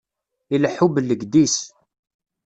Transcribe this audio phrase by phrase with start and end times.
[0.53, 1.55] Ileḥḥu bellegdis.